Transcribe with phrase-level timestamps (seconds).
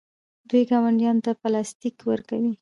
[0.49, 2.53] دوی ګاونډیانو ته پلاستیک ورکوي.